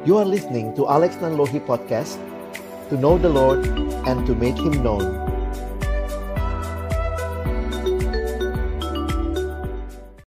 You 0.00 0.16
are 0.16 0.24
listening 0.24 0.72
to 0.80 0.88
Alex 0.88 1.20
Nanlohi 1.20 1.60
Podcast 1.60 2.16
To 2.88 2.96
know 2.96 3.20
the 3.20 3.28
Lord 3.28 3.60
and 4.08 4.24
to 4.24 4.32
make 4.32 4.56
Him 4.56 4.80
known 4.80 5.04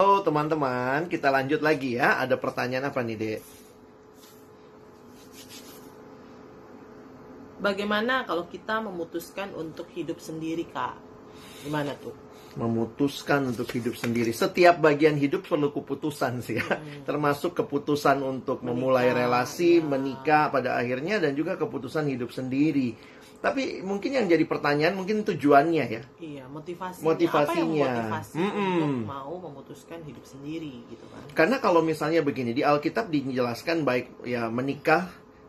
Halo 0.00 0.24
teman-teman, 0.24 1.12
kita 1.12 1.28
lanjut 1.28 1.60
lagi 1.60 2.00
ya 2.00 2.16
Ada 2.24 2.40
pertanyaan 2.40 2.88
apa 2.88 3.04
nih 3.04 3.16
dek? 3.20 3.40
Bagaimana 7.60 8.24
kalau 8.24 8.48
kita 8.48 8.80
memutuskan 8.80 9.52
untuk 9.52 9.92
hidup 9.92 10.24
sendiri, 10.24 10.64
Kak? 10.72 11.09
Gimana 11.64 11.92
tuh? 11.98 12.30
memutuskan 12.58 13.46
untuk 13.46 13.70
hidup 13.70 13.94
sendiri. 13.94 14.34
Setiap 14.34 14.82
bagian 14.82 15.14
hidup 15.14 15.46
perlu 15.46 15.70
keputusan 15.70 16.42
sih 16.42 16.58
ya. 16.58 16.66
Hmm. 16.66 17.06
Termasuk 17.06 17.54
keputusan 17.62 18.18
untuk 18.26 18.64
menikah, 18.64 18.74
memulai 18.74 19.08
relasi, 19.14 19.78
ya. 19.78 19.86
menikah 19.86 20.50
pada 20.50 20.74
akhirnya 20.74 21.22
dan 21.22 21.38
juga 21.38 21.54
keputusan 21.54 22.10
hidup 22.10 22.34
sendiri. 22.34 22.98
Tapi 23.40 23.80
mungkin 23.80 24.20
yang 24.20 24.26
jadi 24.28 24.44
pertanyaan 24.44 25.00
mungkin 25.00 25.24
tujuannya 25.24 25.84
ya. 25.88 26.02
Iya, 26.20 26.44
motivasinya. 26.50 27.06
Motivasinya. 27.08 27.48
Apa 27.48 27.56
yang 27.56 27.70
motivasi 27.72 28.36
mm 28.36 28.50
-mm. 28.52 28.72
untuk 28.76 28.92
mau 29.08 29.34
memutuskan 29.40 29.98
hidup 30.04 30.24
sendiri 30.28 30.84
gitu 30.92 31.04
kan. 31.08 31.22
Karena 31.32 31.56
kalau 31.56 31.80
misalnya 31.80 32.20
begini 32.20 32.52
di 32.52 32.60
Alkitab 32.60 33.08
dijelaskan 33.08 33.86
baik 33.88 34.28
ya 34.28 34.52
menikah 34.52 35.08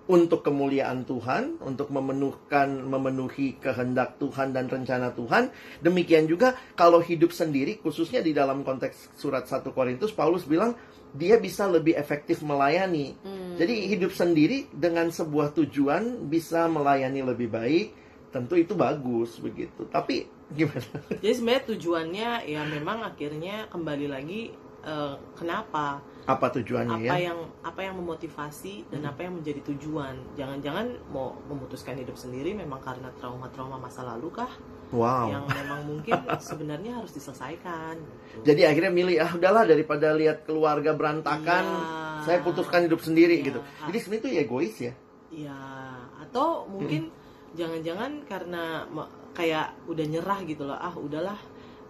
untuk 0.09 0.41
kemuliaan 0.41 1.05
Tuhan, 1.05 1.61
untuk 1.61 1.93
memenuhkan 1.93 2.81
memenuhi 2.81 3.61
kehendak 3.61 4.17
Tuhan 4.17 4.49
dan 4.51 4.65
rencana 4.65 5.13
Tuhan. 5.13 5.53
Demikian 5.85 6.25
juga 6.25 6.57
kalau 6.73 7.03
hidup 7.03 7.29
sendiri 7.29 7.77
khususnya 7.77 8.25
di 8.25 8.33
dalam 8.33 8.65
konteks 8.65 9.13
surat 9.13 9.45
1 9.45 9.61
Korintus 9.69 10.09
Paulus 10.09 10.47
bilang 10.49 10.73
dia 11.11 11.37
bisa 11.37 11.67
lebih 11.67 11.93
efektif 11.93 12.41
melayani. 12.41 13.13
Hmm. 13.21 13.59
Jadi 13.59 13.91
hidup 13.91 14.15
sendiri 14.15 14.71
dengan 14.71 15.11
sebuah 15.11 15.53
tujuan 15.53 16.31
bisa 16.31 16.65
melayani 16.71 17.21
lebih 17.21 17.51
baik, 17.51 17.87
tentu 18.31 18.55
itu 18.55 18.73
bagus 18.73 19.37
begitu. 19.37 19.85
Tapi 19.91 20.25
gimana? 20.51 20.87
Jadi 21.19 21.33
sebenarnya 21.35 21.63
tujuannya 21.67 22.29
ya 22.47 22.61
memang 22.67 23.03
akhirnya 23.03 23.67
kembali 23.71 24.07
lagi 24.07 24.55
uh, 24.85 25.15
kenapa 25.37 26.01
apa 26.29 26.53
tujuannya 26.53 27.09
apa 27.09 27.17
ya? 27.17 27.33
yang 27.33 27.39
apa 27.65 27.81
yang 27.81 27.95
memotivasi 27.97 28.85
dan 28.93 29.01
hmm. 29.03 29.11
apa 29.11 29.19
yang 29.25 29.33
menjadi 29.41 29.61
tujuan 29.73 30.15
jangan-jangan 30.37 30.93
mau 31.09 31.33
memutuskan 31.49 31.97
hidup 31.97 32.13
sendiri 32.13 32.53
memang 32.53 32.77
karena 32.85 33.09
trauma-trauma 33.17 33.81
masa 33.81 34.05
lalu 34.05 34.29
kah 34.29 34.51
wow. 34.93 35.27
yang 35.33 35.45
memang 35.49 35.81
mungkin 35.89 36.13
sebenarnya 36.49 37.01
harus 37.01 37.11
diselesaikan 37.17 37.97
gitu. 37.97 38.43
jadi 38.45 38.69
akhirnya 38.69 38.91
milih 38.93 39.17
ah 39.17 39.31
udahlah 39.33 39.63
daripada 39.65 40.13
lihat 40.13 40.45
keluarga 40.45 40.93
berantakan 40.93 41.65
ya. 41.65 42.21
saya 42.29 42.37
putuskan 42.45 42.85
hidup 42.85 43.01
sendiri 43.01 43.41
ya. 43.41 43.45
gitu 43.49 43.59
jadi 43.89 43.97
sebenarnya 43.97 44.21
itu 44.21 44.29
ya 44.29 44.41
egois 44.45 44.75
ya 44.77 44.93
ya 45.31 45.59
atau 46.21 46.69
mungkin 46.69 47.09
jangan-jangan 47.57 48.23
karena 48.29 48.85
kayak 49.33 49.73
udah 49.87 50.05
nyerah 50.05 50.39
gitu 50.45 50.63
loh 50.67 50.77
ah 50.77 50.93
udahlah 50.95 51.39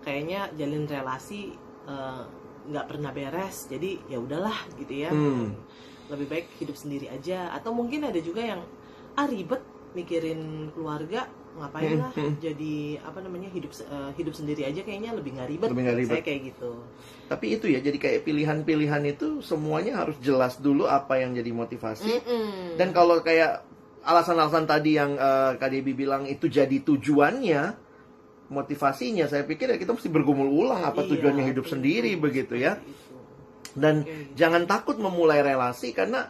kayaknya 0.02 0.50
jalin 0.58 0.86
relasi 0.89 1.53
uh, 1.86 2.25
nggak 2.70 2.86
pernah 2.86 3.12
beres 3.14 3.66
jadi 3.70 3.98
ya 4.06 4.17
udahlah 4.22 4.58
gitu 4.78 4.94
ya 4.94 5.09
hmm. 5.09 5.56
lebih 6.14 6.28
baik 6.30 6.48
hidup 6.62 6.78
sendiri 6.78 7.09
aja 7.09 7.50
atau 7.56 7.73
mungkin 7.73 8.06
ada 8.06 8.20
juga 8.22 8.45
yang 8.45 8.62
ah 9.18 9.28
ribet 9.28 9.62
mikirin 9.92 10.72
keluarga 10.72 11.28
ngapain 11.52 12.00
lah 12.00 12.16
hmm. 12.16 12.40
jadi 12.40 13.03
apa 13.03 13.20
namanya 13.20 13.52
hidup 13.52 13.76
uh, 13.92 14.16
hidup 14.16 14.31
sendiri 14.31 14.64
aja 14.64 14.88
kayaknya 14.88 15.12
lebih 15.12 15.36
nggak 15.36 15.50
ribet, 15.52 15.68
lebih 15.68 15.84
gak 15.84 15.98
ribet 16.00 16.16
saya 16.16 16.23
kayak 16.23 16.42
gitu 16.56 16.72
tapi 17.28 17.45
itu 17.59 17.66
ya 17.68 17.80
jadi 17.84 17.98
kayak 18.00 18.20
pilihan-pilihan 18.23 19.03
itu 19.12 19.44
semuanya 19.44 20.00
harus 20.00 20.16
jelas 20.23 20.56
dulu 20.64 20.88
apa 20.88 21.20
yang 21.20 21.36
jadi 21.36 21.52
motivasi 21.52 22.08
mm 22.08 22.23
-mm. 22.23 22.52
dan 22.80 22.96
kalau 22.96 23.20
kayak 23.20 23.68
alasan-alasan 24.02 24.66
tadi 24.66 24.97
yang 24.97 25.19
uh, 25.19 25.53
eh, 25.53 25.62
KDB 25.62 25.94
bilang 25.94 26.24
itu 26.25 26.50
jadi 26.50 26.81
tujuannya 26.81 27.91
motivasinya. 28.51 29.25
Saya 29.31 29.47
pikir 29.47 29.72
ya 29.72 29.78
kita 29.79 29.95
mesti 29.95 30.12
bergumul 30.12 30.51
ulang 30.51 30.84
apa 30.84 31.07
iya, 31.07 31.09
tujuannya 31.16 31.44
hidup 31.47 31.66
itu, 31.66 31.73
sendiri 31.73 32.12
itu, 32.13 32.22
begitu 32.22 32.59
ya. 32.59 32.78
dan 33.72 34.03
okay. 34.03 34.35
jangan 34.35 34.67
takut 34.67 35.00
memulai 35.00 35.39
relasi 35.39 35.95
karena 35.95 36.28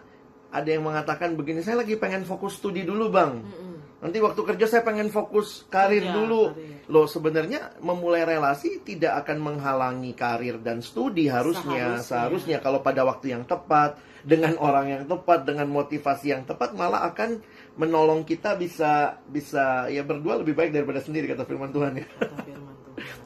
ada 0.53 0.69
yang 0.69 0.85
mengatakan 0.85 1.33
begini 1.33 1.65
saya 1.65 1.81
lagi 1.81 1.97
pengen 1.97 2.21
fokus 2.21 2.61
studi 2.61 2.85
dulu 2.85 3.09
bang. 3.09 3.41
Mm 3.41 3.49
-mm. 3.49 3.75
nanti 4.01 4.17
waktu 4.21 4.41
kerja 4.45 4.65
saya 4.69 4.83
pengen 4.85 5.09
fokus 5.09 5.65
karir 5.69 6.05
ya, 6.05 6.13
dulu. 6.13 6.53
karir. 6.53 6.85
loh 6.91 7.07
sebenarnya 7.09 7.81
memulai 7.81 8.25
relasi 8.27 8.85
tidak 8.85 9.25
akan 9.25 9.41
menghalangi 9.41 10.13
karir 10.13 10.61
dan 10.61 10.85
studi 10.85 11.25
harusnya 11.25 11.97
seharusnya, 11.97 12.05
seharusnya. 12.05 12.57
Kalau 12.61 12.85
pada 12.85 13.01
waktu 13.07 13.33
yang 13.33 13.49
tepat 13.49 13.97
dengan 14.21 14.53
orang 14.61 14.85
yang 14.85 15.03
tepat 15.09 15.45
dengan 15.49 15.65
motivasi 15.69 16.33
yang 16.33 16.43
tepat 16.45 16.77
malah 16.77 17.09
akan 17.09 17.41
menolong 17.79 18.27
kita 18.27 18.59
bisa 18.59 19.23
bisa 19.23 19.87
ya 19.87 20.03
berdua 20.03 20.43
lebih 20.43 20.57
baik 20.57 20.75
daripada 20.75 20.99
sendiri 20.99 21.31
kata 21.31 21.47
firman 21.47 21.71
Tuhan 21.71 21.93
ya. 22.03 22.07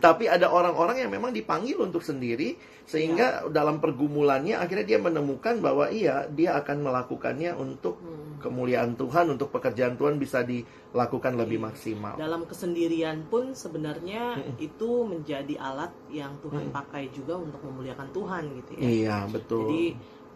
Tapi 0.06 0.30
ada 0.30 0.54
orang-orang 0.54 1.02
yang 1.02 1.12
memang 1.12 1.34
dipanggil 1.34 1.82
untuk 1.82 2.06
sendiri 2.06 2.56
sehingga 2.86 3.50
ya. 3.50 3.50
dalam 3.50 3.82
pergumulannya 3.82 4.56
akhirnya 4.56 4.86
dia 4.86 5.00
menemukan 5.02 5.58
bahwa 5.60 5.90
iya 5.90 6.30
dia 6.30 6.54
akan 6.62 6.86
melakukannya 6.86 7.58
untuk 7.58 7.98
hmm. 8.00 8.40
kemuliaan 8.46 8.94
Tuhan, 8.94 9.34
untuk 9.34 9.50
pekerjaan 9.50 9.98
Tuhan 9.98 10.22
bisa 10.22 10.46
dilakukan 10.46 11.34
lebih 11.36 11.60
iya. 11.60 11.66
maksimal. 11.66 12.14
Dalam 12.16 12.46
kesendirian 12.46 13.26
pun 13.28 13.58
sebenarnya 13.58 14.38
hmm. 14.38 14.62
itu 14.62 14.90
menjadi 15.10 15.58
alat 15.58 15.92
yang 16.14 16.38
Tuhan 16.40 16.70
hmm. 16.70 16.76
pakai 16.76 17.10
juga 17.10 17.42
untuk 17.42 17.60
memuliakan 17.66 18.08
Tuhan 18.14 18.44
gitu 18.62 18.72
ya. 18.78 18.86
Iya, 18.86 19.18
betul. 19.28 19.66
Jadi 19.66 19.86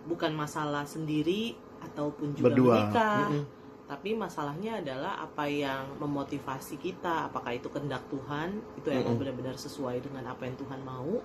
bukan 0.09 0.31
masalah 0.33 0.83
sendiri 0.89 1.53
ataupun 1.79 2.33
juga 2.33 2.45
Berdua. 2.49 2.75
menikah. 2.75 3.29
Hmm 3.29 3.58
tapi 3.89 4.13
masalahnya 4.13 4.85
adalah 4.85 5.17
apa 5.17 5.49
yang 5.49 5.97
memotivasi 5.97 6.77
kita 6.77 7.33
apakah 7.33 7.57
itu 7.57 7.73
kehendak 7.73 8.05
Tuhan 8.13 8.61
itu 8.77 8.93
yang 8.93 9.01
mm 9.01 9.09
-hmm. 9.09 9.17
benar-benar 9.17 9.57
sesuai 9.57 10.05
dengan 10.05 10.29
apa 10.29 10.45
yang 10.45 10.53
Tuhan 10.61 10.85
mau 10.85 11.17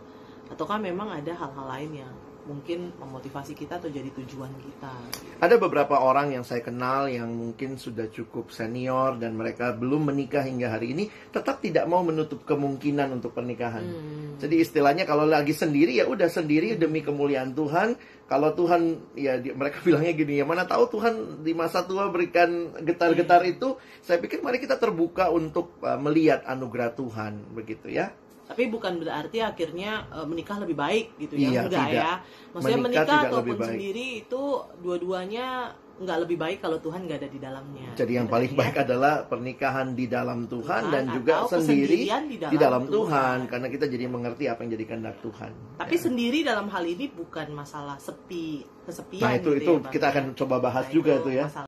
ataukah 0.49 0.81
memang 0.81 1.13
ada 1.13 1.37
hal-hal 1.37 1.67
lain 1.69 1.93
yang 2.09 2.15
mungkin 2.45 2.93
memotivasi 3.01 3.57
kita 3.57 3.81
atau 3.81 3.89
jadi 3.89 4.09
tujuan 4.13 4.53
kita. 4.61 4.93
Ada 5.41 5.57
beberapa 5.57 5.97
orang 6.01 6.37
yang 6.37 6.45
saya 6.45 6.61
kenal 6.61 7.09
yang 7.09 7.33
mungkin 7.33 7.81
sudah 7.81 8.09
cukup 8.13 8.53
senior 8.53 9.17
dan 9.17 9.37
mereka 9.37 9.73
belum 9.73 10.13
menikah 10.13 10.45
hingga 10.45 10.73
hari 10.77 10.93
ini, 10.93 11.05
tetap 11.33 11.65
tidak 11.65 11.89
mau 11.89 12.05
menutup 12.05 12.45
kemungkinan 12.45 13.17
untuk 13.17 13.33
pernikahan. 13.33 13.85
Hmm. 13.85 14.37
Jadi 14.37 14.61
istilahnya 14.61 15.09
kalau 15.09 15.25
lagi 15.25 15.57
sendiri 15.57 15.97
ya 15.97 16.05
udah 16.05 16.29
sendiri 16.29 16.77
demi 16.77 17.01
kemuliaan 17.01 17.57
Tuhan. 17.57 17.97
Kalau 18.25 18.57
Tuhan 18.57 19.13
ya 19.21 19.37
mereka 19.41 19.81
bilangnya 19.87 20.13
gini 20.17 20.41
ya 20.41 20.45
mana 20.49 20.65
tahu 20.65 21.01
Tuhan 21.01 21.45
di 21.45 21.53
masa 21.53 21.85
tua 21.85 22.09
berikan 22.13 22.77
getar-getar 22.85 23.45
hmm. 23.45 23.53
itu, 23.57 23.69
saya 24.05 24.21
pikir 24.21 24.45
mari 24.45 24.61
kita 24.61 24.77
terbuka 24.77 25.33
untuk 25.33 25.81
uh, 25.81 25.97
melihat 25.97 26.45
anugerah 26.45 26.93
Tuhan 26.93 27.57
begitu 27.57 27.89
ya 27.89 28.13
tapi 28.45 28.69
bukan 28.69 29.01
berarti 29.01 29.41
akhirnya 29.41 30.05
uh, 30.13 30.27
menikah 30.29 30.61
lebih 30.61 30.77
baik 30.77 31.17
gitu 31.17 31.35
ya 31.41 31.49
iya, 31.49 31.61
enggak 31.65 31.87
tidak. 31.89 31.97
ya 31.97 32.13
maksudnya 32.53 32.81
menikah, 32.81 33.05
menikah 33.05 33.21
ataupun 33.33 33.57
sendiri 33.65 34.07
itu 34.21 34.43
dua-duanya 34.85 35.47
nggak 35.95 36.19
lebih 36.27 36.37
baik 36.43 36.59
kalau 36.59 36.83
Tuhan 36.83 37.07
nggak 37.07 37.19
ada 37.23 37.31
di 37.31 37.39
dalamnya. 37.39 37.89
Jadi 37.95 38.13
yang 38.19 38.27
paling 38.27 38.51
ya? 38.51 38.59
baik 38.59 38.77
adalah 38.83 39.23
pernikahan 39.31 39.95
di 39.95 40.11
dalam 40.11 40.51
Tuhan, 40.51 40.91
Tuhan 40.91 40.91
dan 40.91 41.05
juga 41.15 41.47
sendiri 41.47 42.03
di 42.03 42.09
dalam, 42.11 42.51
di 42.51 42.59
dalam 42.59 42.83
Tuhan. 42.91 42.95
Tuhan 42.99 43.39
karena 43.47 43.69
kita 43.71 43.85
jadi 43.87 44.05
mengerti 44.11 44.45
apa 44.51 44.67
yang 44.67 44.71
jadi 44.75 44.85
kehendak 44.91 45.17
Tuhan. 45.23 45.51
Tapi 45.79 45.95
ya. 45.95 46.03
sendiri 46.03 46.39
dalam 46.43 46.67
hal 46.67 46.83
ini 46.83 47.07
bukan 47.15 47.47
masalah 47.55 47.95
sepi 48.03 48.67
kesepian. 48.83 49.23
Nah 49.23 49.33
itu 49.39 49.51
gitu 49.55 49.63
itu 49.63 49.73
ya, 49.79 49.91
kita 49.95 50.07
akan 50.11 50.25
coba 50.35 50.57
bahas 50.59 50.85
nah, 50.91 50.93
juga 50.93 51.13
itu, 51.15 51.25
tuh 51.31 51.33
ya. 51.33 51.47
Masalah 51.47 51.63